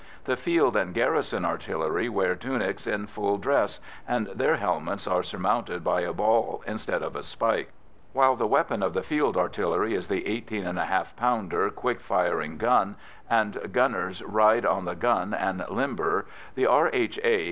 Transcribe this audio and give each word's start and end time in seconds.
The 0.23 0.35
Field 0.35 0.75
and 0.75 0.95
Garrison 0.95 1.45
Artillery 1.45 2.09
wear 2.09 2.33
tunics 2.35 2.87
in 2.87 3.05
full 3.05 3.37
dress, 3.37 3.79
and 4.07 4.25
their 4.33 4.55
helmets 4.55 5.05
are 5.05 5.21
surmounted 5.21 5.83
by 5.83 6.01
a 6.01 6.11
ball 6.11 6.63
instead 6.65 7.03
of 7.03 7.15
a 7.15 7.21
spike. 7.21 7.71
While 8.11 8.35
the 8.35 8.47
weapon 8.47 8.81
of 8.81 8.95
the 8.95 9.03
Field 9.03 9.37
Artillery 9.37 9.93
is 9.93 10.07
the 10.07 10.23
18½ 10.23 11.15
pounder 11.15 11.69
quick 11.69 11.99
firing 12.01 12.57
gun, 12.57 12.95
and 13.29 13.71
gunners 13.71 14.23
ride 14.23 14.65
on 14.65 14.85
the 14.85 14.95
gun 14.95 15.35
and 15.35 15.63
limber, 15.69 16.25
the 16.55 16.65
R.H.A. 16.65 17.39